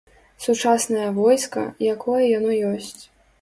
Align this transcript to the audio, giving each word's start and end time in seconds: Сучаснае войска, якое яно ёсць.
Сучаснае 0.45 1.09
войска, 1.17 1.67
якое 1.93 2.23
яно 2.37 2.57
ёсць. 2.73 3.01